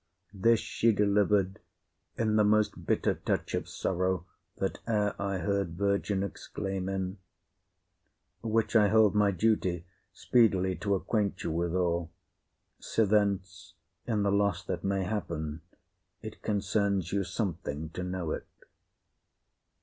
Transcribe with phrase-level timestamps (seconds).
[0.33, 1.59] This she deliver'd
[2.17, 7.19] in the most bitter touch of sorrow that e'er I heard virgin exclaim in,
[8.41, 12.11] which I held my duty speedily to acquaint you withal;
[12.79, 13.73] sithence,
[14.07, 15.61] in the loss that may happen,
[16.23, 18.47] it concerns you something to know it.